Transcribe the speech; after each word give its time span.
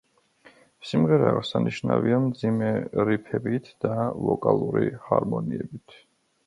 სიმღერა 0.91 1.27
აღსანიშნავია 1.41 2.17
მძიმე 2.25 2.73
რიფებით 3.11 3.73
და 3.87 3.95
ვოკალური 4.27 4.93
ჰარმონიებით. 5.11 6.01